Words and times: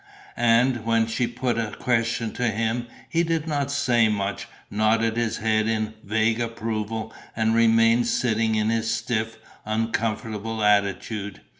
And, 0.35 0.83
when 0.83 1.05
she 1.05 1.27
put 1.27 1.59
a 1.59 1.75
question 1.77 2.31
to 2.33 2.47
him, 2.49 2.87
he 3.07 3.21
did 3.21 3.47
not 3.47 3.69
say 3.69 4.07
much, 4.07 4.47
nodded 4.71 5.15
his 5.15 5.37
head 5.37 5.67
in 5.67 5.93
vague 6.03 6.39
approval 6.39 7.13
and 7.35 7.53
remained 7.53 8.07
sitting 8.07 8.55
in 8.55 8.69
his 8.71 8.89
stiff, 8.89 9.37
uncomfortable 9.63 10.63
attitude. 10.63 11.41